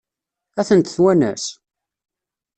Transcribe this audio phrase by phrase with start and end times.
[0.59, 1.43] Ad tent-twanes?